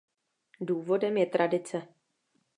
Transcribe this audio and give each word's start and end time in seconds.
Důvodem 0.61 1.17
je 1.17 1.25
tradice. 1.25 1.87